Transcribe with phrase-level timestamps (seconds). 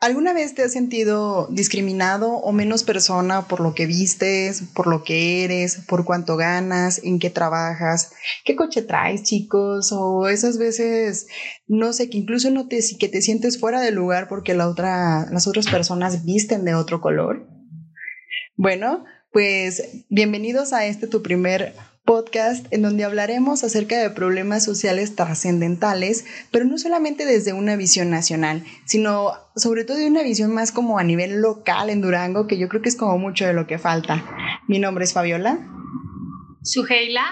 [0.00, 5.04] ¿Alguna vez te has sentido discriminado o menos persona por lo que vistes, por lo
[5.04, 8.12] que eres, por cuánto ganas, en qué trabajas,
[8.44, 9.92] qué coche traes, chicos?
[9.92, 11.28] O esas veces,
[11.66, 15.30] no sé, que incluso no te, que te sientes fuera de lugar porque la otra,
[15.30, 17.46] las otras personas visten de otro color.
[18.56, 21.74] Bueno, pues bienvenidos a este tu primer
[22.04, 28.10] podcast en donde hablaremos acerca de problemas sociales trascendentales, pero no solamente desde una visión
[28.10, 32.58] nacional, sino sobre todo de una visión más como a nivel local en Durango, que
[32.58, 34.24] yo creo que es como mucho de lo que falta.
[34.68, 35.58] Mi nombre es Fabiola.
[36.62, 37.24] Suheila.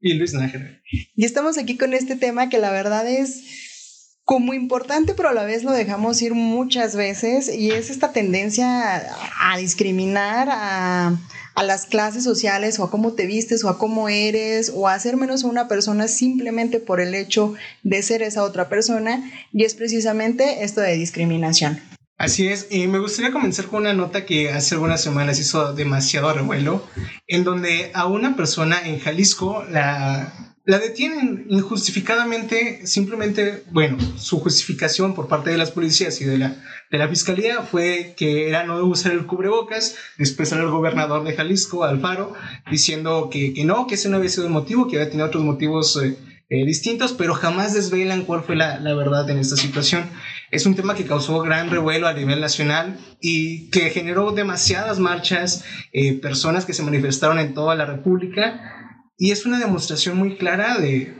[0.00, 0.80] Y Luis Nájera.
[1.14, 5.44] Y estamos aquí con este tema que la verdad es como importante, pero a la
[5.44, 9.02] vez lo dejamos ir muchas veces, y es esta tendencia
[9.40, 11.16] a discriminar, a
[11.58, 14.94] a las clases sociales o a cómo te vistes o a cómo eres o a
[14.94, 19.74] hacer menos una persona simplemente por el hecho de ser esa otra persona y es
[19.74, 21.80] precisamente esto de discriminación.
[22.16, 26.32] Así es, y me gustaría comenzar con una nota que hace algunas semanas hizo demasiado
[26.32, 26.84] revuelo,
[27.28, 35.14] en donde a una persona en Jalisco la la detienen injustificadamente, simplemente, bueno, su justificación
[35.14, 36.56] por parte de las policías y de la,
[36.90, 41.84] de la fiscalía fue que era no usar el cubrebocas, después el gobernador de Jalisco,
[41.84, 42.34] Alfaro,
[42.70, 45.42] diciendo que, que no, que ese no había sido el motivo, que había tenido otros
[45.42, 46.18] motivos eh,
[46.50, 50.04] eh, distintos, pero jamás desvelan cuál fue la, la, verdad en esta situación.
[50.50, 55.64] Es un tema que causó gran revuelo a nivel nacional y que generó demasiadas marchas,
[55.94, 58.77] eh, personas que se manifestaron en toda la República
[59.20, 61.12] y es una demostración muy clara de,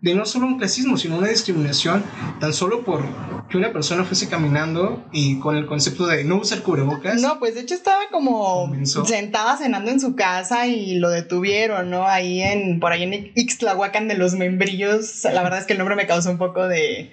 [0.00, 2.04] de, no solo un clasismo, sino una discriminación
[2.38, 3.04] tan solo por
[3.48, 7.20] que una persona fuese caminando y con el concepto de no usar cubrebocas.
[7.20, 8.72] No, pues de hecho estaba como
[9.04, 12.06] sentada cenando en su casa y lo detuvieron, ¿no?
[12.06, 15.24] Ahí en, por ahí en Ixtlahuacan de los membrillos.
[15.24, 17.10] La verdad es que el nombre me causó un poco de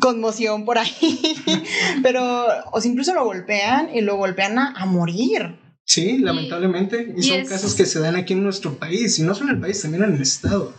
[0.00, 1.18] conmoción por ahí.
[2.04, 5.61] Pero, o sea, incluso lo golpean y lo golpean a, a morir.
[5.84, 7.12] Sí, lamentablemente.
[7.16, 9.62] Y, son casos que se dan aquí en nuestro país, y no solo en el
[9.62, 10.74] país, también en el Estado.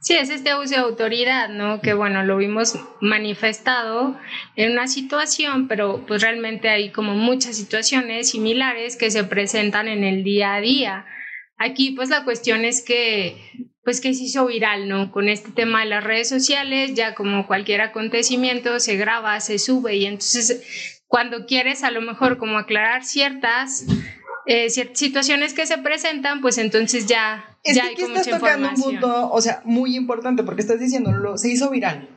[0.00, 1.80] Sí, es este abuso de autoridad, ¿no?
[1.80, 4.16] Que bueno, lo vimos manifestado
[4.54, 10.04] en una situación, pero pues realmente hay como muchas situaciones similares que se presentan en
[10.04, 11.06] el día a día.
[11.56, 13.36] Aquí pues la cuestión es que
[13.82, 15.10] pues que se hizo viral, ¿no?
[15.10, 19.96] Con este tema de las redes sociales, ya como cualquier acontecimiento se graba, se sube
[19.96, 23.86] y entonces cuando quieres a lo mejor como aclarar ciertas
[24.48, 29.40] eh, situaciones que se presentan, pues entonces ya, ya hay estás tocando un punto, o
[29.42, 32.08] sea, muy importante, porque estás diciendo, lo, se hizo viral.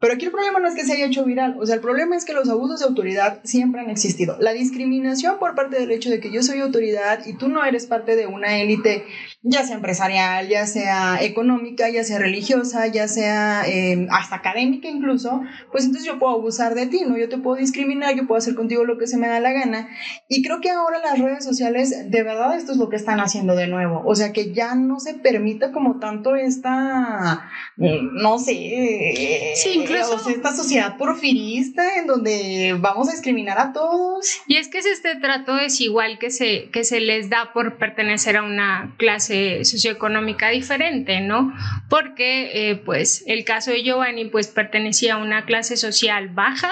[0.00, 2.14] Pero aquí el problema no es que se haya hecho viral, o sea, el problema
[2.14, 4.36] es que los abusos de autoridad siempre han existido.
[4.38, 7.86] La discriminación por parte del hecho de que yo soy autoridad y tú no eres
[7.86, 9.04] parte de una élite,
[9.42, 15.42] ya sea empresarial, ya sea económica, ya sea religiosa, ya sea em, hasta académica incluso,
[15.72, 17.18] pues entonces yo puedo abusar de ti, ¿no?
[17.18, 19.88] Yo te puedo discriminar, yo puedo hacer contigo lo que se me da la gana.
[20.28, 23.56] Y creo que ahora las redes sociales, de verdad, esto es lo que están haciendo
[23.56, 24.02] de nuevo.
[24.06, 29.54] O sea, que ya no se permite como tanto esta, mm, no sé.
[29.56, 34.40] Sí, esta sociedad porfirista en donde vamos a discriminar a todos.
[34.46, 38.36] Y es que es este trato desigual que se, que se les da por pertenecer
[38.36, 41.52] a una clase socioeconómica diferente, ¿no?
[41.88, 46.70] Porque, eh, pues, el caso de Giovanni, pues, pertenecía a una clase social baja,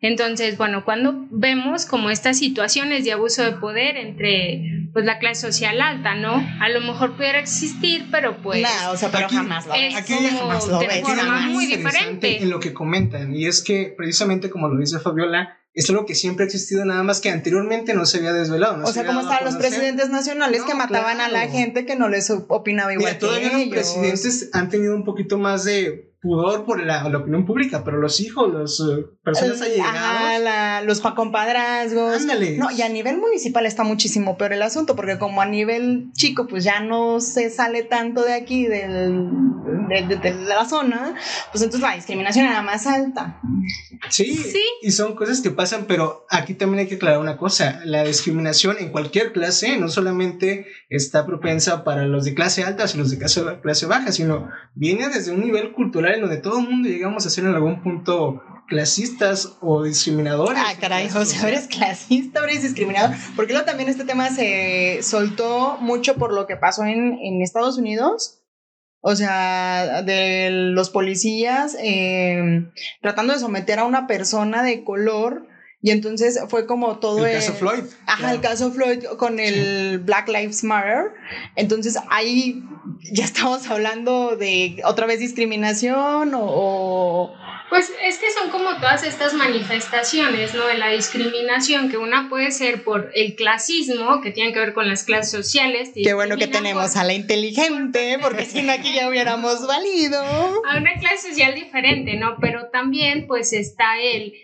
[0.00, 5.42] entonces, bueno, cuando vemos como estas situaciones de abuso de poder entre pues la clase
[5.42, 6.44] social alta, ¿no?
[6.60, 10.14] A lo mejor pudiera existir, pero pues no, o sea, pero jamás lo es aquí
[10.14, 12.42] jamás lo de forma muy diferente.
[12.42, 16.14] en lo que comentan y es que precisamente como lo dice Fabiola, es algo que
[16.14, 18.82] siempre ha existido, nada más que anteriormente no se había desvelado.
[18.84, 22.30] o sea, como estaban los presidentes nacionales que mataban a la gente que no les
[22.30, 27.06] opinaba igual que todavía los presidentes han tenido un poquito más de pudor por la,
[27.06, 30.84] opinión pública, pero los hijos, las uh, personas allegadas.
[30.84, 32.20] los compadrazgos.
[32.20, 32.58] Ándale.
[32.58, 36.46] No, y a nivel municipal está muchísimo peor el asunto, porque como a nivel chico,
[36.46, 39.30] pues ya no se sale tanto de aquí, del,
[39.88, 41.14] de, la zona,
[41.52, 43.40] pues entonces la discriminación era más alta.
[44.10, 47.80] Sí, sí, y son cosas que pasan, pero aquí también hay que aclarar una cosa,
[47.84, 53.02] la discriminación en cualquier clase no solamente está propensa para los de clase alta, sino
[53.02, 56.68] los de clase, clase baja, sino viene desde un nivel cultural en donde todo el
[56.68, 60.62] mundo llegamos a ser en algún punto clasistas o discriminadores.
[60.64, 63.14] Ah, caray, o sea, eres clasista, eres discriminador.
[63.36, 67.76] Porque luego también este tema se soltó mucho por lo que pasó en, en Estados
[67.76, 68.40] Unidos.
[69.02, 72.70] O sea, de los policías em,
[73.00, 75.46] tratando de someter a una persona de color.
[75.82, 77.84] Y entonces fue como todo el caso Floyd.
[78.06, 81.12] Ajá, el caso Floyd con el Black Lives Matter.
[81.56, 82.62] Entonces ahí
[83.12, 87.32] ya estamos hablando de otra vez discriminación o,
[87.70, 90.66] Pues es que son como todas estas manifestaciones, ¿no?
[90.66, 94.88] De la discriminación, que una puede ser por el clasismo, que tiene que ver con
[94.88, 95.92] las clases sociales.
[95.94, 100.20] Qué bueno que tenemos a la inteligente, porque si no aquí ya hubiéramos valido.
[100.20, 102.36] A una clase social diferente, ¿no?
[102.40, 104.34] Pero también pues está el,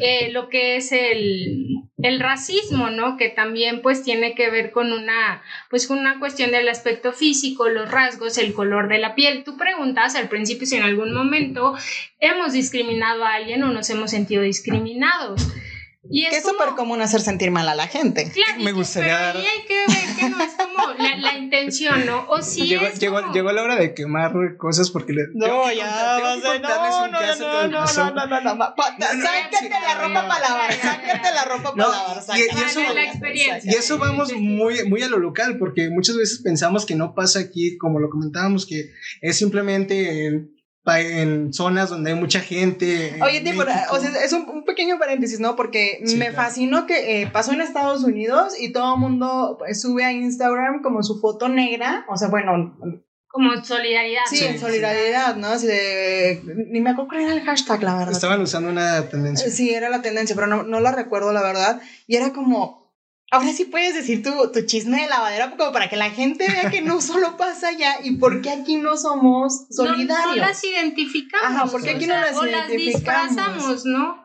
[0.00, 1.68] eh, lo que es el
[2.02, 3.16] el racismo, ¿no?
[3.16, 7.68] Que también pues tiene que ver con una, pues con una cuestión del aspecto físico,
[7.68, 9.44] los rasgos, el color de la piel.
[9.44, 11.74] Tú preguntas al principio si en algún momento
[12.20, 15.48] hemos discriminado a alguien o nos hemos sentido discriminados.
[16.10, 18.30] Y es, súper común hacer sentir mal a la gente.
[18.32, 19.36] Claro, me gustaría dar...
[19.36, 22.26] hay que ver es como la, la intención, ¿no?
[22.28, 25.22] O sí llegó, llegó, llegó, la hora de quemar cosas porque le.
[25.34, 28.74] No, ya, contar, a no, no, caso, no, no, no, no, no, no, no,
[29.22, 33.72] Sácate la ropa para lavar, sácate la ropa para lavar, sácate y, eso, la experiencia.
[33.72, 37.40] Y eso vamos muy, muy a lo local porque muchas veces pensamos que no pasa
[37.40, 40.48] aquí, como lo comentábamos, que es simplemente
[40.86, 43.18] en zonas donde hay mucha gente.
[43.22, 45.54] Oye, tipo, o sea, es un, pequeño paréntesis, ¿no?
[45.54, 50.04] Porque me fascinó que eh, pasó en Estados Unidos y todo el mundo pues, sube
[50.04, 52.76] a Instagram como su foto negra, o sea, bueno...
[53.28, 54.24] Como solidaridad.
[54.28, 55.46] Sí, en solidaridad, ¿no?
[55.46, 58.12] Así de, ni me acuerdo cuál era el hashtag, la verdad.
[58.12, 59.50] Estaban usando una tendencia.
[59.50, 61.80] Sí, era la tendencia, pero no, no la recuerdo, la verdad.
[62.06, 62.81] Y era como,
[63.32, 66.70] Ahora sí puedes decir tu, tu chisme de lavadera como para que la gente vea
[66.70, 70.36] que no solo pasa allá y por qué aquí no somos solidarios.
[70.36, 71.46] No, las identificamos.
[71.46, 72.52] Ajá, porque aquí no las identificamos.
[72.52, 74.22] las disfrazamos, ¿no?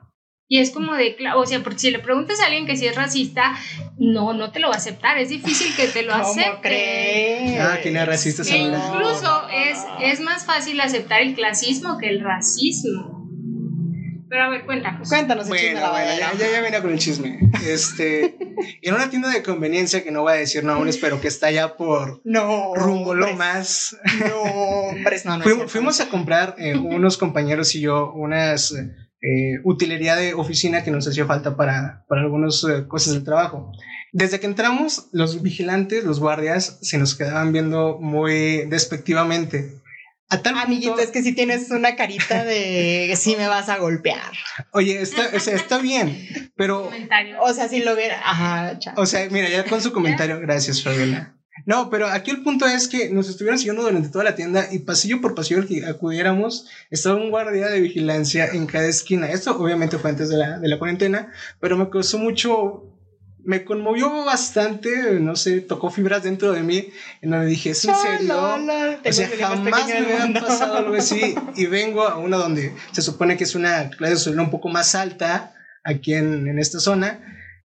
[0.49, 2.95] Y es como de, o sea, porque si le preguntas a alguien que si es
[2.97, 3.57] racista,
[3.97, 5.17] no, no te lo va a aceptar.
[5.17, 6.49] Es difícil que te lo acepte.
[6.49, 7.61] ¿Cómo crees?
[7.61, 8.43] Ah, que no es racista.
[8.45, 13.16] incluso es, es más fácil aceptar el clasismo que el racismo.
[14.29, 15.07] Pero a ver, cuéntanos.
[15.07, 17.39] Cuéntanos el chisme bueno, ya, ya, ya con el chisme.
[17.65, 18.35] Este,
[18.81, 21.75] en una tienda de conveniencia que no voy a decir nombres, pero que está allá
[21.75, 23.97] por no, rumbo Lomas.
[24.19, 29.59] No, hombres, no, no fuimos, fuimos a comprar eh, unos compañeros y yo unas eh,
[29.63, 33.71] utilería de oficina que nos hacía falta para, para algunas eh, cosas del trabajo.
[34.13, 39.81] Desde que entramos, los vigilantes, los guardias, se nos quedaban viendo muy despectivamente.
[40.29, 44.33] Amiguito, es que si tienes una carita de si me vas a golpear.
[44.71, 46.91] Oye, está, está bien, pero.
[47.41, 48.19] O sea, si lo viera.
[48.23, 51.33] Ajá, O sea, mira, ya con su comentario, gracias, Fabiola.
[51.65, 54.79] No, pero aquí el punto es que nos estuvieron siguiendo durante toda la tienda y
[54.79, 59.29] pasillo por pasillo que acudiéramos, estaba un guardia de vigilancia en cada esquina.
[59.29, 62.86] Esto obviamente fue antes de la, de la cuarentena, pero me causó mucho
[63.47, 66.89] me conmovió bastante, no sé, tocó fibras dentro de mí,
[67.21, 68.35] en donde dije, ¿es en serio?
[68.35, 73.37] o sea, jamás me había pasado algo así, y vengo a una donde se supone
[73.37, 75.55] que es una clase social un poco más alta,
[75.85, 77.21] aquí en, en esta zona,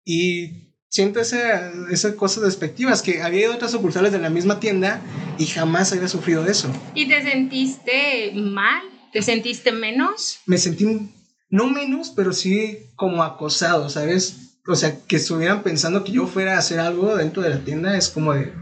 [0.04, 5.00] y siento esa, esa cosa despectivas, que había otras sucursales de la misma tienda
[5.38, 6.68] y jamás había sufrido eso.
[6.96, 8.82] ¿Y te sentiste mal?
[9.14, 10.40] ¿Te sentiste menos?
[10.48, 11.12] Me sentí,
[11.52, 14.49] no menos, pero sí como acosado, ¿sabes?
[14.70, 17.98] O sea, que estuvieran pensando que yo fuera a hacer algo dentro de la tienda
[17.98, 18.54] es como de,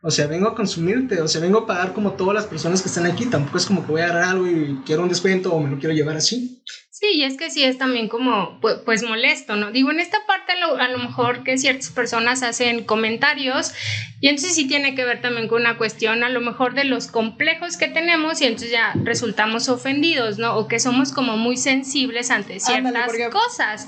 [0.00, 2.88] o sea, vengo a consumirte, o sea, vengo a pagar como todas las personas que
[2.88, 5.60] están aquí, tampoco es como que voy a agarrar algo y quiero un descuento o
[5.60, 6.62] me lo quiero llevar así.
[6.98, 9.70] Sí, y es que sí es también como, pues, molesto, ¿no?
[9.70, 13.72] Digo, en esta parte a lo, mejor que ciertas personas hacen comentarios
[14.20, 17.06] y entonces sí tiene que ver también con una cuestión a lo mejor de los
[17.06, 20.56] complejos que tenemos y entonces ya resultamos ofendidos, ¿no?
[20.56, 23.86] O que somos como muy sensibles ante ciertas cosas.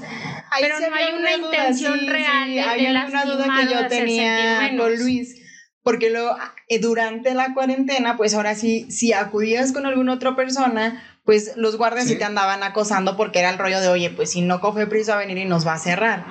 [0.61, 5.37] pero no hay una, intención real de, hay una duda que yo tenía con Luis
[5.83, 6.37] porque luego
[6.69, 11.77] eh, durante la cuarentena, pues ahora sí, si acudías con alguna otra persona, pues los
[11.77, 12.19] guardias sí.
[12.19, 15.19] te andaban acosando porque era el rollo de, oye, pues si no coge prisa a
[15.19, 16.27] venir y nos va a cerrar.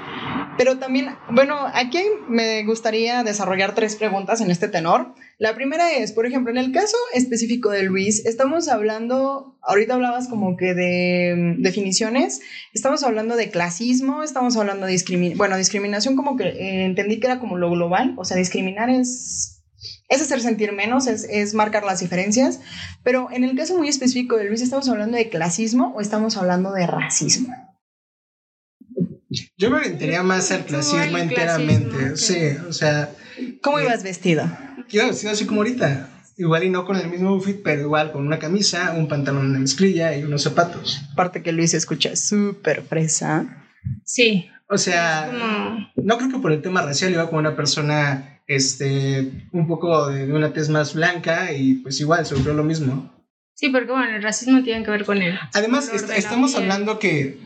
[0.58, 5.16] Pero también, bueno, aquí me gustaría desarrollar tres preguntas en este tenor.
[5.38, 10.28] La primera es, por ejemplo, en el caso específico de Luis, estamos hablando, ahorita hablabas
[10.28, 12.42] como que de mm, definiciones,
[12.74, 17.28] estamos hablando de clasismo, estamos hablando de discriminación, bueno, discriminación como que eh, entendí que
[17.28, 19.59] era como lo global, o sea, discriminar es
[20.10, 22.60] es hacer sentir menos, es, es, marcar las diferencias,
[23.04, 26.74] pero en el caso muy específico de Luis, ¿estamos hablando de clasismo o estamos hablando
[26.74, 27.56] de racismo?
[29.58, 33.12] Yo me orientaría más al clasismo enteramente, sí, o sea...
[33.62, 34.50] ¿Cómo eh, ibas vestido?
[34.90, 38.26] Yo vestido así como ahorita, igual y no con el mismo outfit, pero igual con
[38.26, 41.02] una camisa, un pantalón de mezclilla y unos zapatos.
[41.14, 43.68] Aparte que Luis escucha súper fresa.
[44.04, 44.50] Sí.
[44.70, 45.32] O sea,
[45.96, 50.32] no creo que por el tema racial iba como una persona este, un poco de,
[50.32, 53.12] una tez más blanca y pues igual sufrió lo mismo.
[53.56, 55.38] Sí, porque bueno, el racismo tiene que ver con él.
[55.54, 57.40] Además, estamos hablando que,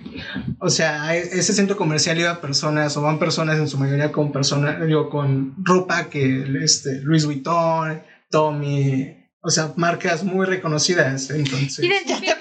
[0.60, 4.86] o sea, ese centro comercial iba personas, o van personas en su mayoría con personas,
[4.86, 11.86] digo, con ropa que, este, Louis Vuitton, Tommy, o sea, marcas muy reconocidas, entonces.
[12.06, 12.32] Ya te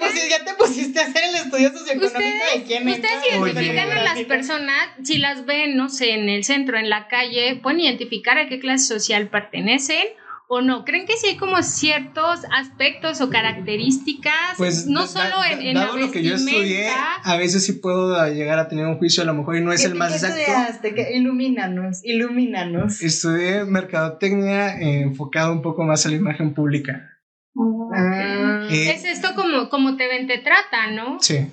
[0.93, 5.45] pusiste a hacer el estudio socioeconómico de quién Ustedes identifican a las personas, si las
[5.45, 9.29] ven, no sé, en el centro, en la calle, pueden identificar a qué clase social
[9.29, 10.05] pertenecen
[10.47, 10.85] o no?
[10.85, 14.57] ¿Creen que sí hay como ciertos aspectos o características?
[14.57, 16.89] Pues no solo en, en dado lo que yo estudié,
[17.23, 19.83] a veces sí puedo llegar a tener un juicio, a lo mejor y no es
[19.85, 20.39] el más ¿qué exacto.
[20.39, 20.93] Estudiaste?
[20.93, 21.17] ¿Qué?
[21.17, 23.01] Ilumínanos, ilumínanos.
[23.01, 27.12] Estudié mercadotecnia eh, enfocado un poco más a la imagen pública.
[27.55, 28.67] Ah.
[28.69, 31.17] Eh, es esto como, como te ven, te tratan, ¿no?
[31.21, 31.47] Sí.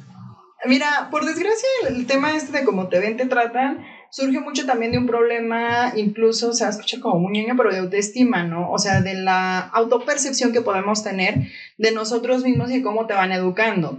[0.64, 4.92] Mira, por desgracia, el tema este de cómo te ven, te tratan, surge mucho también
[4.92, 8.70] de un problema, incluso, o sea, escucha como muy niño, pero de autoestima, ¿no?
[8.70, 13.32] O sea, de la autopercepción que podemos tener de nosotros mismos y cómo te van
[13.32, 13.98] educando.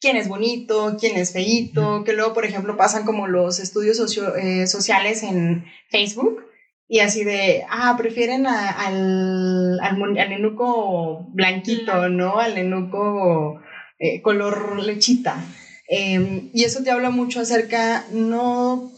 [0.00, 3.98] Quién es bonito, quién es feíto, que luego, por ejemplo, pasan como los estudios
[4.36, 6.44] eh, sociales en Facebook
[6.88, 12.38] y así de, ah, prefieren al, al, al, enuco blanquito, ¿no?
[12.38, 13.60] Al enuco
[13.98, 15.42] eh, color lechita.
[15.88, 18.90] Em, y eso te habla mucho acerca, no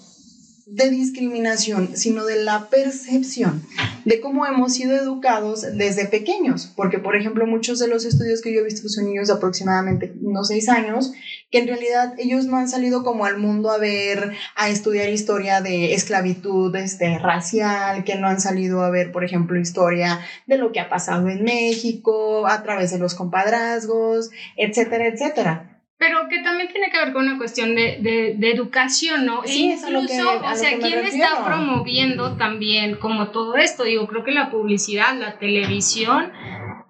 [0.66, 3.62] de discriminación, sino de la percepción
[4.04, 6.72] de cómo hemos sido educados desde pequeños.
[6.74, 10.12] Porque, por ejemplo, muchos de los estudios que yo he visto son niños de aproximadamente
[10.20, 11.12] unos seis años,
[11.52, 15.60] que en realidad ellos no han salido como al mundo a ver, a estudiar historia
[15.60, 20.18] de esclavitud este, racial, que no han salido a ver, por ejemplo, historia
[20.48, 25.75] de lo que ha pasado en México, a través de los compadrazgos, etcétera, etcétera.
[25.98, 29.42] Pero que también tiene que ver con una cuestión de, de, de educación, ¿no?
[29.44, 33.84] Sí, e incluso, o sea, ¿quién está promoviendo también como todo esto?
[33.84, 36.32] Digo, creo que la publicidad, la televisión,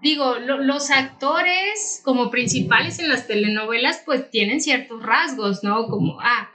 [0.02, 5.86] digo, los actores como principales en las telenovelas, pues tienen ciertos rasgos, ¿no?
[5.86, 6.50] Como, ah,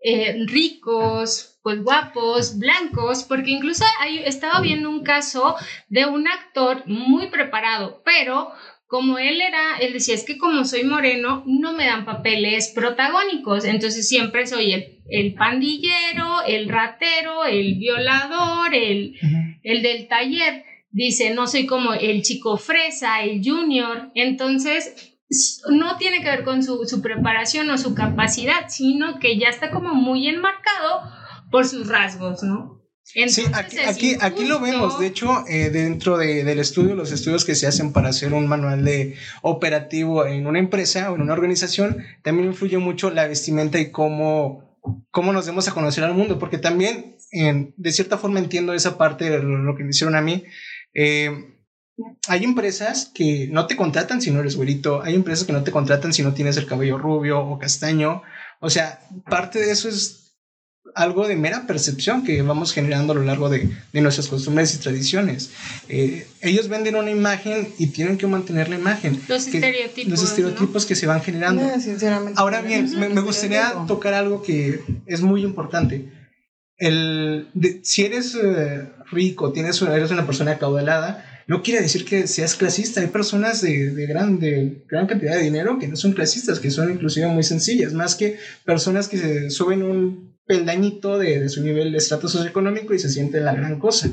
[0.00, 5.56] eh, ricos, pues guapos, blancos, porque incluso hay, estaba viendo un caso
[5.88, 8.52] de un actor muy preparado, pero
[8.88, 13.66] como él era, él decía, es que como soy moreno, no me dan papeles protagónicos,
[13.66, 19.14] entonces siempre soy el, el pandillero, el ratero, el violador, el,
[19.62, 20.64] el del taller.
[20.90, 25.18] Dice, no soy como el chico fresa, el junior, entonces
[25.68, 29.70] no tiene que ver con su, su preparación o su capacidad, sino que ya está
[29.70, 31.02] como muy enmarcado
[31.50, 32.77] por sus rasgos, ¿no?
[33.28, 34.98] Sí, aquí, aquí, aquí, lo vemos.
[34.98, 38.46] De hecho, eh, dentro de, del estudio, los estudios que se hacen para hacer un
[38.46, 43.78] manual de operativo en una empresa o en una organización, también influye mucho la vestimenta
[43.78, 44.78] y cómo,
[45.10, 49.30] cómo nos demos a conocer al mundo, porque también, de cierta forma, entiendo esa parte
[49.30, 50.44] de lo, que me hicieron a mí.
[50.94, 51.56] Eh,
[52.28, 55.72] hay empresas que no te contratan si no eres güerito, hay empresas que no te
[55.72, 58.22] contratan si no tienes el cabello rubio o castaño.
[58.60, 60.27] O sea, parte de eso es
[60.98, 64.78] algo de mera percepción que vamos generando a lo largo de, de nuestras costumbres y
[64.78, 65.50] tradiciones.
[65.88, 69.20] Eh, ellos venden una imagen y tienen que mantener la imagen.
[69.28, 70.10] Los estereotipos.
[70.10, 71.62] Los estereotipos que se van generando.
[72.34, 76.12] Ahora bien, me, gustaría tocar algo que es muy importante.
[76.76, 77.48] El,
[77.82, 83.00] si eres eh, rico, tienes, eres una persona acaudalada, no quiere decir que seas clasista.
[83.00, 86.72] Hay personas de, de, gran, de gran cantidad de dinero que no son clasistas, que
[86.72, 91.92] son inclusive muy sencillas, más que personas que se suben un peldañito de, su nivel
[91.92, 94.10] de estrato socioeconómico y se siente la gran cosa.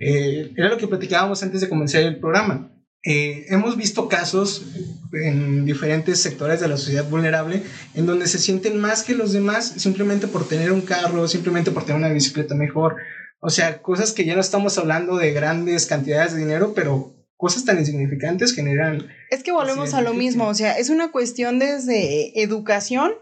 [0.00, 2.72] Eh, era lo que platicábamos antes de comenzar el programa.
[3.02, 4.66] Eh, hemos visto casos
[5.12, 7.62] en diferentes sectores de la sociedad vulnerable
[7.94, 11.84] en donde se sienten más que los demás simplemente por tener un carro, simplemente por
[11.84, 12.96] tener una bicicleta mejor.
[13.40, 17.64] O sea, cosas que ya no estamos hablando de grandes cantidades de dinero, pero cosas
[17.64, 19.08] tan insignificantes generan...
[19.30, 23.12] Es que volvemos a lo mismo, o sea, es una cuestión desde educación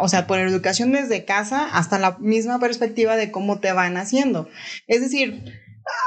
[0.00, 4.48] o sea, por educación desde casa hasta la misma perspectiva de cómo te van haciendo.
[4.86, 5.42] Es decir,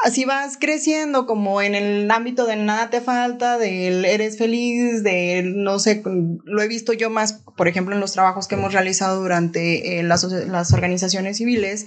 [0.04, 5.44] así vas creciendo como en el ámbito de nada te falta, del eres feliz, de
[5.44, 6.04] no sé,
[6.46, 10.04] lo he visto yo más, por ejemplo, en los trabajos que hemos realizado durante eh,
[10.04, 11.86] las, las, organizaciones civiles,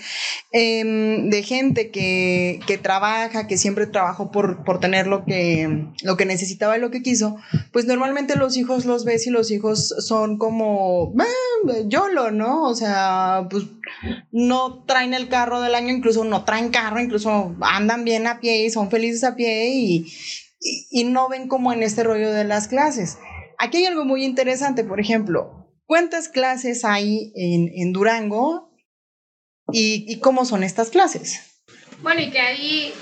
[0.53, 6.17] em, de gente que, que, trabaja, que siempre trabajó por, por tener lo que, lo
[6.17, 7.37] que necesitaba y lo que quiso,
[7.73, 12.63] pues normalmente los hijos los ves y los hijos son como, eh, YOLO, ¿no?
[12.63, 13.65] O sea, pues
[14.33, 18.65] no traen el carro del año, incluso no traen carro, incluso andan bien a pie
[18.65, 20.13] y son felices a pie y,
[20.91, 23.19] y, no ven como en este rollo de las clases.
[23.59, 28.73] Aquí hay algo muy interesante, por ejemplo, ¿cuántas clases hay en, en Durango
[29.73, 31.41] y, y, cómo son estas clases?
[32.03, 32.93] Bueno, y que ahí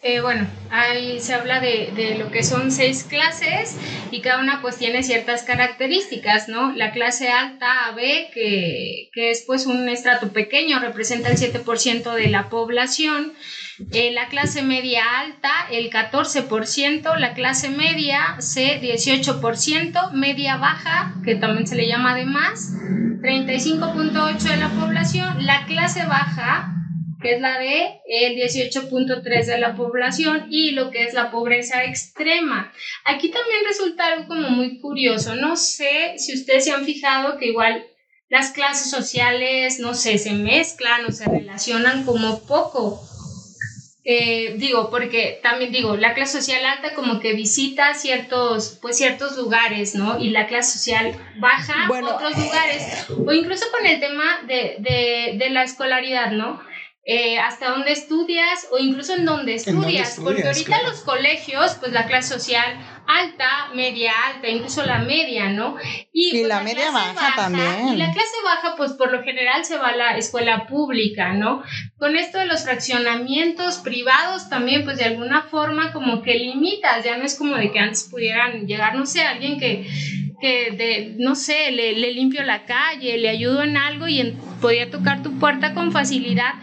[0.00, 3.76] Eh, bueno, ahí se habla de, de, lo que son seis clases
[4.12, 6.72] y cada una pues tiene ciertas características, ¿no?
[6.72, 7.96] La clase alta AB,
[8.32, 13.32] que, que es pues un estrato pequeño, representa el 7% de la población,
[13.92, 21.34] eh, la clase media alta el 14%, la clase media C 18%, media baja, que
[21.34, 22.72] también se le llama además,
[23.20, 26.74] 35.8% de la población, la clase baja
[27.20, 31.84] que es la de el 18.3 de la población y lo que es la pobreza
[31.84, 32.72] extrema.
[33.04, 35.34] Aquí también resulta algo como muy curioso.
[35.34, 37.84] No sé si ustedes se han fijado que igual
[38.28, 43.02] las clases sociales, no sé, se mezclan o se relacionan como poco.
[44.04, 49.36] Eh, digo, porque también digo, la clase social alta como que visita ciertos, pues ciertos
[49.36, 50.18] lugares, ¿no?
[50.18, 53.06] Y la clase social baja otros lugares.
[53.10, 56.58] O incluso con el tema de, de, de la escolaridad, ¿no?
[57.10, 62.06] Eh, hasta dónde estudias o incluso en dónde estudias, porque ahorita los colegios, pues la
[62.06, 65.76] clase social alta, media alta, incluso la media, ¿no?
[66.12, 67.94] Y, pues, la, media baja, también.
[67.94, 71.62] Y la clase baja, pues por lo general se va a la escuela pública, ¿no?
[71.96, 77.16] Con esto de los fraccionamientos privados también, pues de alguna forma como que limitas, ya
[77.16, 79.88] no es como de que antes pudieran llegar, no sé, alguien que
[80.40, 84.36] que de, no sé, le, le, limpio la calle, le ayudo en algo y en,
[84.60, 86.54] podía tocar tu puerta con facilidad,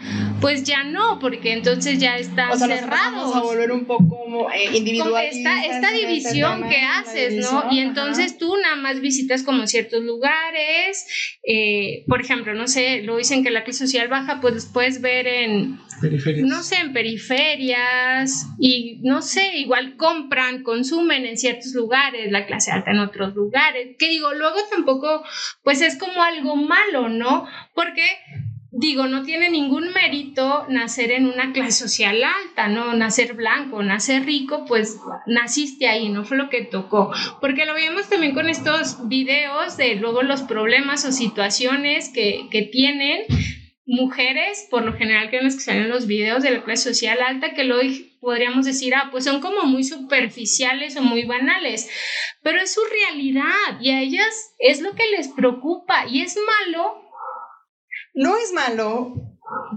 [0.46, 3.16] pues ya no, porque entonces ya está o sea, cerrado.
[3.16, 5.24] Vamos a volver un poco eh, individual.
[5.28, 7.64] Esta, esta división que haces, ¿no?
[7.72, 11.04] Y entonces tú nada más visitas como ciertos lugares,
[11.42, 15.26] eh, por ejemplo, no sé, lo dicen que la clase social baja, pues puedes ver
[15.26, 16.46] en, periferias.
[16.46, 22.70] no sé, en periferias y no sé, igual compran, consumen en ciertos lugares, la clase
[22.70, 25.24] alta en otros lugares, que digo, luego tampoco,
[25.64, 27.48] pues es como algo malo, ¿no?
[27.74, 28.04] Porque
[28.78, 32.94] digo, no tiene ningún mérito nacer en una clase social alta, ¿no?
[32.94, 37.12] Nacer blanco, nacer rico, pues naciste ahí, no fue lo que tocó.
[37.40, 42.62] Porque lo vemos también con estos videos de luego los problemas o situaciones que, que
[42.62, 43.22] tienen
[43.86, 46.92] mujeres, por lo general que son las que salen en los videos de la clase
[46.92, 47.76] social alta, que lo
[48.20, 51.88] podríamos decir, ah, pues son como muy superficiales o muy banales,
[52.42, 57.05] pero es su realidad y a ellas es lo que les preocupa y es malo
[58.16, 59.36] no es malo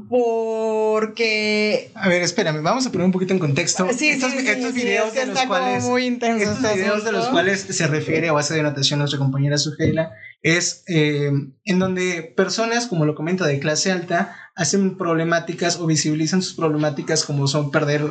[0.09, 1.91] porque...
[1.93, 3.87] A ver, espérame, vamos a poner un poquito en contexto.
[3.93, 5.83] Sí, estos, sí, estos videos de los cuales...
[5.83, 9.19] Muy intenso estos este videos de los cuales se refiere a base de anotación nuestra
[9.19, 11.31] compañera Suheila es eh,
[11.65, 17.25] en donde personas, como lo comenta, de clase alta, hacen problemáticas o visibilizan sus problemáticas
[17.25, 18.03] como son perder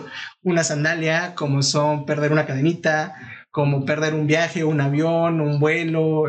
[0.42, 3.14] una sandalia, como son perder una cadenita,
[3.50, 6.24] como perder un viaje, un avión, un vuelo,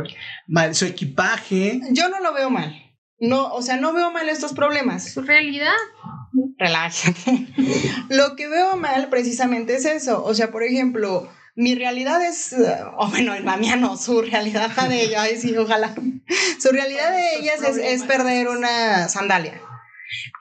[0.48, 1.82] mal, su equipaje.
[1.92, 2.89] Yo no lo veo mal.
[3.20, 5.12] No, o sea, no veo mal estos problemas.
[5.12, 5.74] Su realidad.
[6.58, 7.48] Relájate.
[8.10, 10.24] Lo que veo mal precisamente es eso.
[10.24, 12.56] O sea, por ejemplo, mi realidad es,
[12.98, 15.94] o bueno, el mía no, su realidad la de ella, ay sí, ojalá.
[16.60, 19.62] Su realidad de ellas es, es perder una sandalia.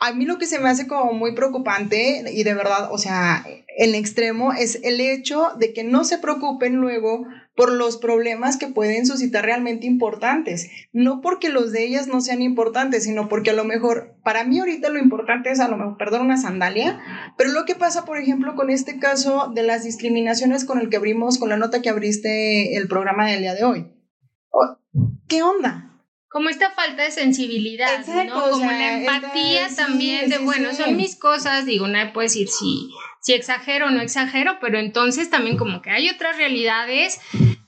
[0.00, 3.44] A mí lo que se me hace como muy preocupante y de verdad, o sea,
[3.78, 7.26] en extremo es el hecho de que no se preocupen luego
[7.58, 10.70] por los problemas que pueden suscitar realmente importantes.
[10.92, 14.60] No porque los de ellas no sean importantes, sino porque a lo mejor, para mí
[14.60, 17.00] ahorita lo importante es a lo mejor perder una sandalia,
[17.36, 20.98] pero lo que pasa, por ejemplo, con este caso de las discriminaciones con el que
[20.98, 23.88] abrimos, con la nota que abriste el programa del día de hoy.
[25.26, 25.88] ¿Qué onda?
[26.28, 28.50] como esta falta de sensibilidad, ¿no?
[28.50, 32.90] Como la empatía también de, bueno, son mis cosas, digo, nadie puede decir si,
[33.22, 37.18] si exagero o no exagero, pero entonces también como que hay otras realidades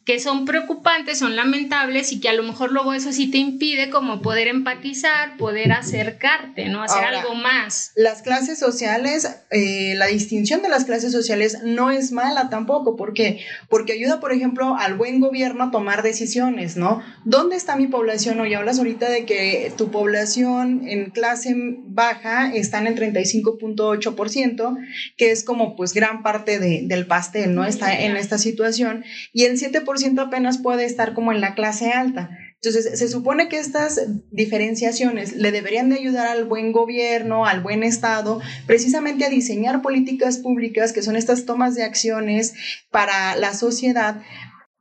[0.04, 3.90] que son preocupantes, son lamentables y que a lo mejor luego eso sí te impide
[3.90, 6.82] como poder empatizar, poder acercarte, ¿no?
[6.82, 7.92] Hacer algo más.
[7.96, 13.12] Las clases sociales, eh, la distinción de las clases sociales no es mala tampoco, ¿por
[13.12, 13.40] qué?
[13.68, 17.02] Porque ayuda, por ejemplo, al buen gobierno a tomar decisiones, ¿no?
[17.26, 18.54] ¿Dónde está mi población hoy?
[18.54, 24.78] Hablas ahorita de que tu población en clase baja está en el 35.8%,
[25.18, 27.66] que es como pues gran parte del pastel, ¿no?
[27.66, 29.89] Está en esta situación y el 7%
[30.22, 32.30] apenas puede estar como en la clase alta.
[32.62, 37.82] Entonces, se supone que estas diferenciaciones le deberían de ayudar al buen gobierno, al buen
[37.82, 42.52] Estado, precisamente a diseñar políticas públicas, que son estas tomas de acciones
[42.90, 44.20] para la sociedad,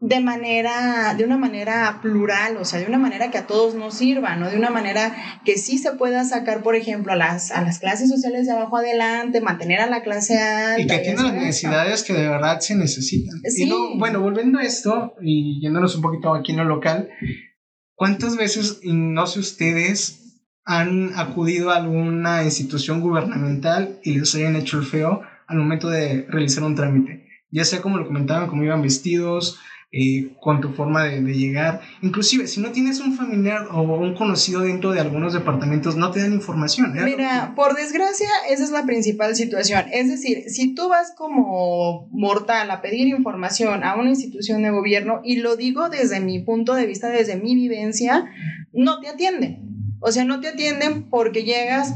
[0.02, 3.96] de manera, de una manera plural, o sea, de una manera que a todos nos
[3.96, 4.50] sirva, ¿no?
[4.50, 8.10] De una manera que sí se pueda sacar, por ejemplo, a las, a las clases
[8.10, 10.82] sociales de abajo adelante, mantener a la clase alta.
[10.82, 13.42] Y que atiendan las necesidades que de verdad se necesitan.
[13.44, 13.70] Sí.
[13.98, 17.10] bueno, volviendo a esto y yéndonos un poquito aquí en lo local,
[17.96, 20.20] ¿cuántas veces, no sé ustedes,
[20.64, 26.28] han acudido a alguna institución gubernamental y les hayan hecho el feo al momento de
[26.30, 27.26] realizar un trámite.
[27.50, 29.60] Ya sea como lo comentaban, cómo iban vestidos,
[29.92, 31.82] eh, con tu forma de, llegar.
[32.04, 36.20] Inclusive, si no tienes un familiar o un conocido dentro de algunos departamentos, no te
[36.20, 36.94] dan información.
[36.94, 39.86] Mira, por desgracia, esa es la principal situación.
[39.92, 45.22] Es decir, si tú vas como mortal a pedir información a una institución de gobierno,
[45.24, 48.26] y lo digo desde mi punto de vista, desde mi vivencia,
[48.72, 49.98] no te atienden.
[50.02, 51.96] O sea, no te atienden porque llegas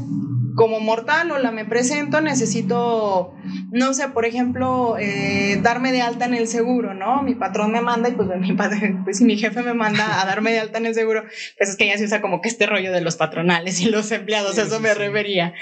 [0.54, 3.34] como mortal, o la me presento, necesito,
[3.70, 7.22] no sé, por ejemplo, eh, darme de alta en el seguro, ¿no?
[7.22, 10.26] Mi patrón me manda y pues mi padre, pues si mi jefe me manda a
[10.26, 11.22] darme de alta en el seguro,
[11.58, 14.10] pues es que ya se usa como que este rollo de los patronales y los
[14.12, 15.54] empleados, eso me refería.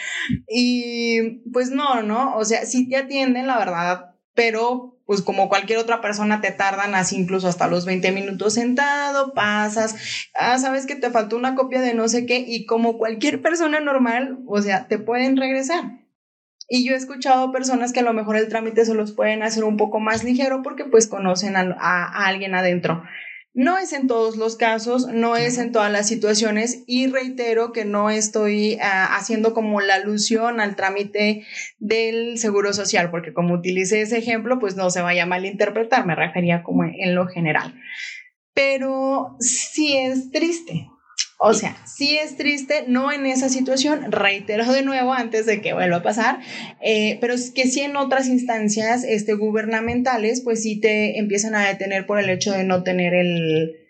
[0.48, 2.36] Y pues no, ¿no?
[2.36, 6.94] O sea, sí te atienden, la verdad, pero pues como cualquier otra persona te tardan
[6.94, 11.80] así incluso hasta los 20 minutos sentado, pasas, ah, sabes que te faltó una copia
[11.80, 16.00] de no sé qué y como cualquier persona normal, o sea, te pueden regresar.
[16.68, 19.64] Y yo he escuchado personas que a lo mejor el trámite se los pueden hacer
[19.64, 23.02] un poco más ligero porque pues conocen a alguien adentro.
[23.54, 27.84] No es en todos los casos, no es en todas las situaciones y reitero que
[27.84, 31.44] no estoy ah, haciendo como la alusión al trámite
[31.78, 36.14] del seguro social, porque como utilicé ese ejemplo, pues no se vaya a malinterpretar, me
[36.14, 37.74] refería como en lo general.
[38.54, 40.88] Pero sí es triste,
[41.44, 45.72] o sea, sí es triste, no en esa situación, reitero de nuevo antes de que
[45.72, 46.38] vuelva a pasar,
[46.80, 51.66] eh, pero es que sí en otras instancias este, gubernamentales, pues sí te empiezan a
[51.66, 53.81] detener por el hecho de no tener el,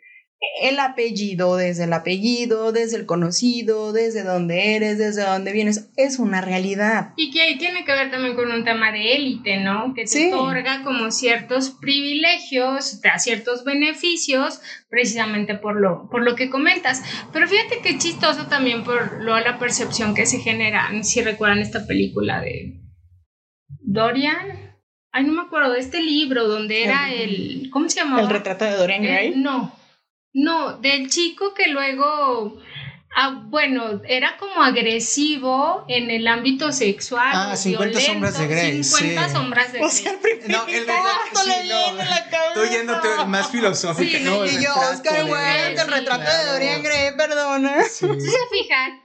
[0.61, 6.19] el apellido, desde el apellido, desde el conocido, desde dónde eres, desde dónde vienes, es
[6.19, 7.13] una realidad.
[7.17, 9.95] Y que tiene que ver también con un tema de élite, ¿no?
[9.95, 16.35] Que te otorga como ciertos privilegios, te da ciertos beneficios, precisamente por lo, por lo
[16.35, 17.03] que comentas.
[17.33, 21.87] Pero fíjate que chistoso también por lo, la percepción que se genera, si recuerdan esta
[21.87, 22.81] película de
[23.81, 24.73] Dorian.
[25.13, 28.23] Ay, no me acuerdo de este libro donde era el, ¿cómo se llamaba?
[28.23, 29.29] El retrato de Dorian Gray.
[29.29, 29.73] Eh, no,
[30.35, 32.57] no, del chico que luego,
[33.15, 37.33] ah, bueno, era como agresivo en el ámbito sexual.
[37.33, 38.85] Ah, 50 sombras de Grey.
[38.85, 39.89] 50 sombras de Grey.
[39.89, 42.55] O sea, el primer no, el retrato le viene la cabeza.
[42.55, 44.47] Tú yéndote más filosófica, sí, ¿no?
[44.47, 47.83] Y yo, Oscar Wilde, el retrato de Dorian Gray, perdona.
[47.85, 48.07] Sí.
[48.21, 49.03] ¿Se fijan?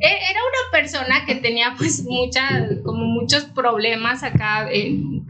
[0.00, 4.68] E, era una persona que tenía pues muchas, como muchos problemas acá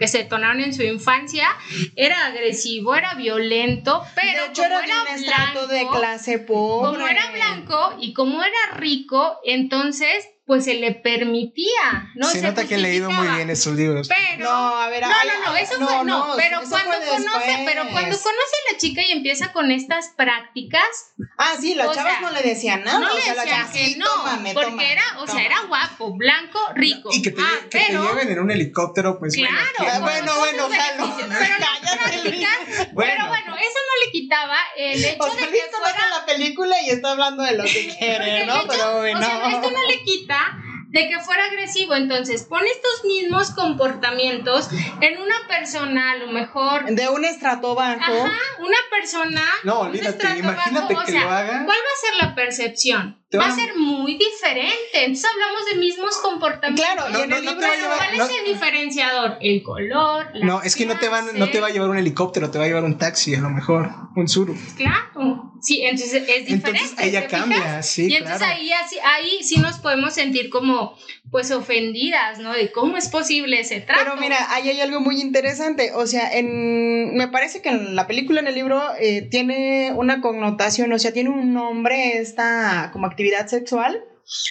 [0.01, 1.47] que se detonaron en su infancia.
[1.95, 6.93] Era agresivo, era violento, pero de hecho, era, era un blanco, de clase pobre.
[6.93, 12.27] Como era blanco y como era rico, entonces pues se le permitía, ¿no?
[12.27, 14.09] Se, nota que he leído muy bien esos libros.
[14.09, 18.19] Pero, no, a ver, no, no, no, eso fue, no, pero cuando conoce, pero cuando
[18.19, 21.15] conoce a la chica y empieza con estas prácticas.
[21.39, 22.99] Ah, sí, las chavas no le decían nada.
[22.99, 24.07] No le decían que no,
[24.53, 27.11] porque era, o sea, era guapo, blanco, rico.
[27.13, 29.90] Y que te, ah, que te lleven en un helicóptero, pues claro, bueno.
[29.99, 31.17] Bueno, bueno, jalo.
[31.17, 31.29] Pero,
[32.97, 37.13] pero bueno, eso no le quitaba el hecho de que fuera la película y está
[37.13, 38.63] hablando de lo que quiere, ¿no?
[38.69, 39.19] pero bueno.
[39.19, 40.57] O sea, esto no le quita
[40.91, 41.95] de que fuera agresivo.
[41.95, 44.69] Entonces, pone estos mismos comportamientos
[45.01, 46.85] en una persona, a lo mejor.
[46.87, 48.01] De un estrato bajo.
[48.01, 49.43] Ajá, una persona.
[49.65, 51.65] No, olvídate, imagínate que lo haga.
[51.65, 53.20] ¿Cuál va a ser la percepción?
[53.39, 55.05] Va a ser muy diferente.
[55.05, 56.85] Entonces hablamos de mismos comportamientos.
[56.85, 59.39] Claro, y en el libro, ¿cuál es el diferenciador?
[59.41, 60.27] El color.
[60.43, 62.65] no, es que no te van, no te va a llevar un helicóptero, te va
[62.65, 64.57] a llevar un taxi, a lo mejor, un suru.
[64.77, 66.71] Claro, sí, entonces es diferente.
[66.71, 68.09] Entonces ella cambia, sí.
[68.11, 70.97] Y entonces ahí, así, ahí sí nos podemos sentir como,
[71.31, 72.53] pues, ofendidas, ¿no?
[72.53, 74.01] De cómo es posible ese trato.
[74.03, 75.93] Pero mira, ahí hay algo muy interesante.
[75.95, 80.21] O sea, en, me parece que en la película, en el libro, eh, tiene una
[80.21, 84.05] connotación, o sea, tiene un nombre esta como actividad sexual,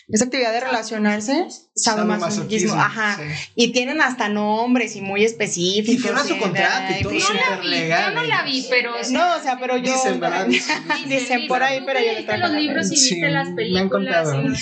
[0.09, 3.17] esa actividad de relacionarse, sadomasoquismo, ajá,
[3.55, 6.11] y tienen hasta nombres y muy específicos.
[6.25, 8.91] Y su contrato y todo no la vi, Yo no la vi, pero...
[9.11, 9.93] no, o sea, pero yo...
[9.93, 10.47] Dicen, ¿verdad?
[11.07, 12.11] Dicen, por ahí, pero yo...
[12.11, 14.53] Leíste los libros y viste las películas y no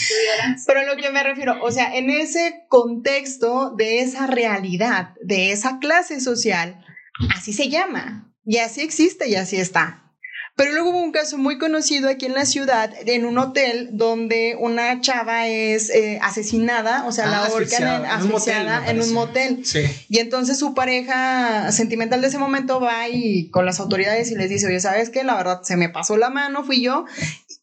[0.67, 5.79] Pero lo que me refiero, o sea, en ese contexto de esa realidad, de esa
[5.79, 6.85] clase social,
[7.35, 10.06] así se llama, y así existe y así está.
[10.57, 14.57] Pero luego hubo un caso muy conocido aquí en la ciudad, en un hotel, donde
[14.59, 19.63] una chava es eh, asesinada, o sea, la ah, ahorcan asfixiada en un motel.
[19.63, 19.81] Sí.
[20.09, 24.49] Y entonces su pareja sentimental de ese momento va y con las autoridades y les
[24.49, 25.23] dice, oye, ¿sabes qué?
[25.23, 27.05] La verdad se me pasó la mano, fui yo.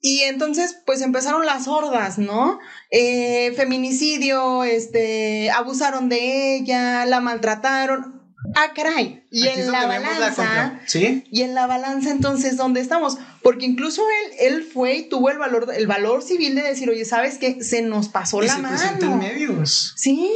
[0.00, 2.60] Y entonces, pues empezaron las hordas, ¿no?
[2.92, 8.23] Eh, feminicidio, este, abusaron de ella, la maltrataron
[8.54, 9.24] Ah, caray.
[9.30, 10.26] Y Aquí en la la balanza.
[10.36, 11.24] contra- ¿Sí?
[11.30, 13.16] Y en la balanza, entonces, ¿dónde estamos?
[13.42, 17.04] Porque incluso él, él fue y tuvo el valor, el valor civil de decir, oye,
[17.04, 17.62] ¿sabes qué?
[17.64, 19.22] Se nos pasó Y la se presentó en mano.
[19.22, 19.94] medios.
[19.96, 20.30] Sí.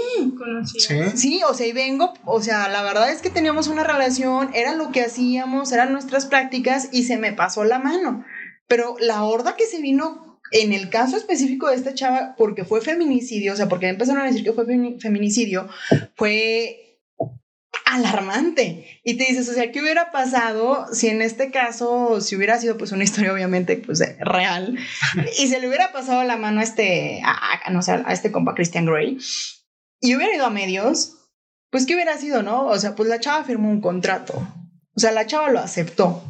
[0.76, 0.96] Sí.
[1.14, 4.74] sí, o sea, y vengo, o sea, la verdad es que teníamos una relación, era
[4.74, 8.24] lo que hacíamos, eran nuestras prácticas y se me pasó la mano.
[8.66, 12.80] Pero la horda que se vino en el caso específico de esta chava, porque fue
[12.80, 15.68] feminicidio, o sea, porque empezaron a decir que fue femi- feminicidio,
[16.16, 16.87] fue
[17.94, 19.00] alarmante.
[19.04, 22.76] Y te dices, o sea, ¿qué hubiera pasado si en este caso, si hubiera sido
[22.76, 24.78] pues una historia obviamente pues real,
[25.38, 28.54] y se le hubiera pasado la mano a este, a- no sé, a este compa
[28.54, 29.18] Christian Grey,
[30.00, 31.14] y hubiera ido a medios,
[31.70, 32.66] pues ¿qué hubiera sido, no?
[32.66, 34.46] O sea, pues la chava firmó un contrato.
[34.94, 36.22] O sea, la chava lo aceptó.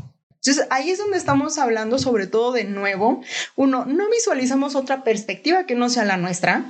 [0.43, 3.23] Entonces, ahí es donde estamos hablando sobre todo de nuevo.
[3.57, 6.65] Uno, no visualizamos otra perspectiva que no sea la nuestra.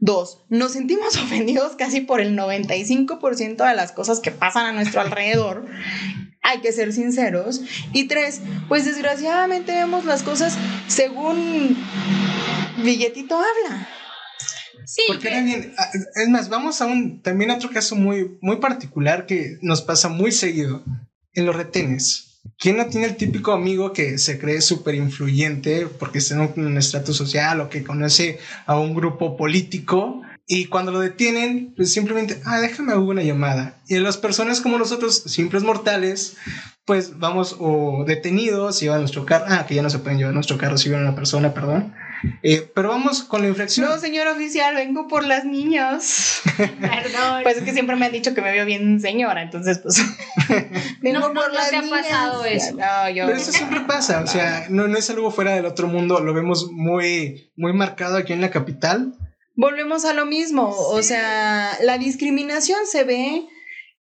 [0.00, 5.00] Dos, nos sentimos ofendidos casi por el 95% de las cosas que pasan a nuestro
[5.00, 5.66] alrededor.
[6.42, 7.60] Hay que ser sinceros.
[7.92, 10.56] Y tres, pues desgraciadamente vemos las cosas
[10.88, 11.76] según
[12.82, 13.88] billetito habla.
[14.86, 15.74] Sí, Porque que- era bien.
[15.78, 19.82] ah, Es más, vamos a un también a otro caso muy, muy particular que nos
[19.82, 20.82] pasa muy seguido
[21.34, 22.29] en los retenes.
[22.58, 26.78] ¿Quién no tiene el típico amigo que se cree súper influyente porque está en un,
[26.78, 30.22] estrato social o que conoce a un grupo político?
[30.46, 33.80] Y cuando lo detienen, pues simplemente, ah, déjame hago una llamada.
[33.88, 36.36] Y las personas como nosotros, simples mortales,
[36.84, 40.58] pues vamos o detenidos, llevan nuestro carro, ah, que ya no se pueden llevar nuestro
[40.58, 41.94] carro si vieron a una persona, perdón.
[42.42, 43.86] Eh, pero vamos con la infracción.
[43.86, 46.42] No, señor oficial, vengo por las niñas.
[46.56, 47.42] Perdón.
[47.42, 50.02] Pues es que siempre me han dicho que me veo bien señora, entonces pues.
[51.02, 52.74] No, no, no te ha pasado eso.
[52.74, 53.26] No, yo.
[53.26, 56.34] Pero eso siempre pasa, o sea, no, no es algo fuera del otro mundo, lo
[56.34, 59.14] vemos muy, muy marcado aquí en la capital.
[59.56, 60.70] Volvemos a lo mismo.
[60.70, 63.46] O sea, la discriminación se ve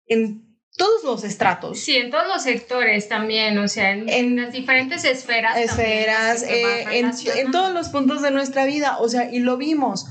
[0.07, 0.46] en
[0.77, 1.79] todos los estratos.
[1.79, 5.57] Sí, en todos los sectores también, o sea, en, En- las diferentes esferas.
[5.57, 10.05] esferas, eh, en, todos los puntos de nuestra vida, o sea, y lo vimos.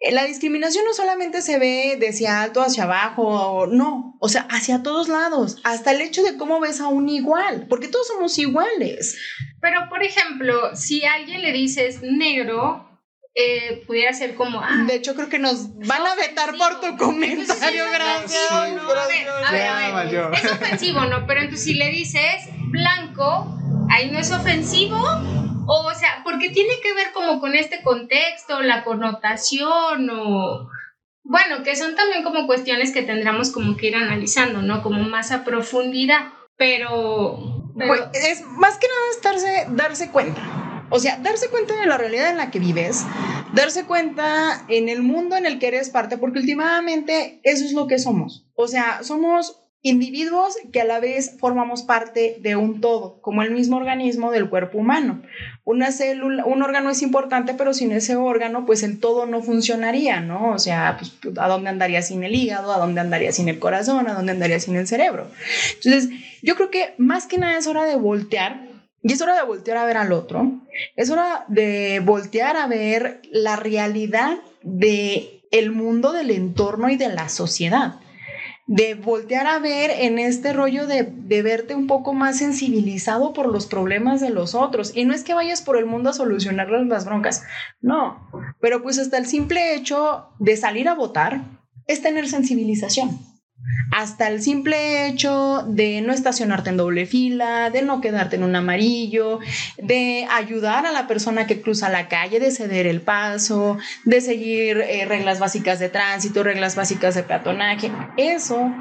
[0.00, 4.42] Eh, La discriminación no solamente se ve de hacia alto hacia abajo, no, o sea,
[4.50, 8.38] hacia todos lados, hasta el hecho de cómo ves a un igual, porque todos somos
[8.38, 9.18] iguales.
[9.60, 12.95] Pero, por ejemplo, si a alguien le dices negro,
[13.38, 16.96] eh, pudiera ser como, ah, De hecho, creo que nos van a vetar por tu
[16.96, 18.30] comentario, Sí, gracias.
[18.48, 19.92] sí, no, a ver, a ver, Ya a ver.
[19.92, 20.32] valió.
[20.32, 21.26] Es ofensivo, ¿no?
[21.26, 23.46] Pero entonces si le dices blanco,
[23.90, 24.96] ahí no es ofensivo.
[25.68, 30.70] O, sea, porque tiene que ver como con este contexto, la connotación o...
[31.24, 34.82] Bueno, que son también como cuestiones que tendríamos como que ir analizando, ¿no?
[34.82, 36.28] Como más a profundidad.
[36.56, 37.38] Pero...
[37.76, 40.40] pero- Pues, es más que nada estarse, darse cuenta.
[40.90, 43.04] O sea, darse cuenta de la realidad en la que vives,
[43.54, 47.86] darse cuenta en el mundo en el que eres parte, porque últimamente eso es lo
[47.86, 48.46] que somos.
[48.54, 53.52] O sea, somos individuos que a la vez formamos parte de un todo, como el
[53.52, 55.22] mismo organismo del cuerpo humano.
[55.64, 60.20] Una célula, un órgano es importante, pero sin ese órgano, pues el todo no funcionaría,
[60.20, 60.50] ¿no?
[60.50, 62.72] O sea, pues, ¿a dónde andaría sin el hígado?
[62.72, 64.08] ¿A dónde andaría sin el corazón?
[64.08, 65.28] ¿A dónde andaría sin el cerebro?
[65.74, 66.10] Entonces,
[66.42, 68.75] yo creo que más que nada es hora de voltear
[69.06, 70.50] y es hora de voltear a ver al otro.
[70.96, 77.08] Es hora de voltear a ver la realidad de el mundo del entorno y de
[77.10, 78.00] la sociedad.
[78.66, 83.46] De voltear a ver en este rollo de, de verte un poco más sensibilizado por
[83.46, 84.90] los problemas de los otros.
[84.92, 87.44] Y no es que vayas por el mundo a solucionar las broncas,
[87.80, 88.28] no.
[88.60, 91.42] Pero pues hasta el simple hecho de salir a votar
[91.86, 93.35] es tener sensibilización
[93.90, 98.54] hasta el simple hecho de no estacionarte en doble fila, de no quedarte en un
[98.54, 99.38] amarillo,
[99.78, 104.78] de ayudar a la persona que cruza la calle, de ceder el paso, de seguir
[104.78, 107.90] eh, reglas básicas de tránsito, reglas básicas de peatonaje.
[108.16, 108.72] Eso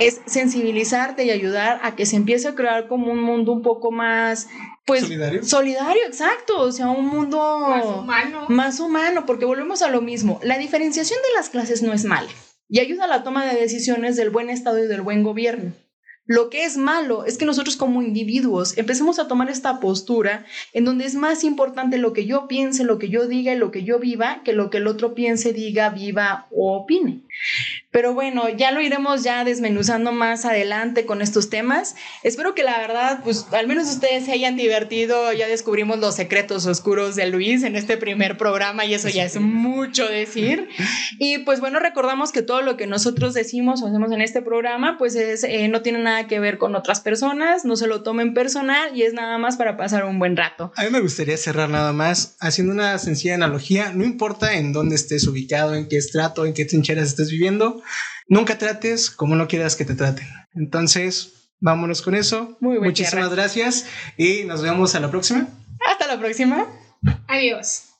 [0.00, 3.90] es sensibilizarte y ayudar a que se empiece a crear como un mundo un poco
[3.92, 4.48] más,
[4.86, 5.44] pues, ¿Solidario?
[5.44, 8.46] solidario, exacto, o sea, un mundo más humano.
[8.48, 10.40] más humano, porque volvemos a lo mismo.
[10.42, 12.28] La diferenciación de las clases no es mala
[12.74, 15.72] y ayuda a la toma de decisiones del buen Estado y del buen gobierno.
[16.26, 20.84] Lo que es malo es que nosotros como individuos empecemos a tomar esta postura en
[20.84, 23.84] donde es más importante lo que yo piense, lo que yo diga y lo que
[23.84, 27.20] yo viva que lo que el otro piense, diga, viva o opine.
[27.90, 31.94] Pero bueno, ya lo iremos ya desmenuzando más adelante con estos temas.
[32.24, 35.32] Espero que la verdad, pues al menos ustedes se hayan divertido.
[35.32, 39.38] Ya descubrimos los secretos oscuros de Luis en este primer programa y eso ya es
[39.40, 40.68] mucho decir.
[41.18, 44.98] Y pues bueno, recordamos que todo lo que nosotros decimos o hacemos en este programa,
[44.98, 48.34] pues es, eh, no tiene nada que ver con otras personas, no se lo tomen
[48.34, 50.72] personal y es nada más para pasar un buen rato.
[50.76, 53.92] A mí me gustaría cerrar nada más haciendo una sencilla analogía.
[53.92, 57.82] No importa en dónde estés ubicado, en qué estrato, en qué trincheras estés viviendo,
[58.28, 60.26] nunca trates como no quieras que te traten.
[60.54, 62.56] Entonces, vámonos con eso.
[62.60, 65.48] Muy Muchísimas gracias y nos vemos a la próxima.
[65.90, 66.66] Hasta la próxima.
[67.28, 67.93] Adiós.